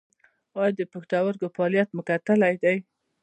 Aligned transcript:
ایا 0.59 0.71
د 0.79 0.81
پښتورګو 0.93 1.47
فعالیت 1.55 1.89
مو 1.95 2.01
کتلی 2.09 2.55
دی؟ 2.63 2.77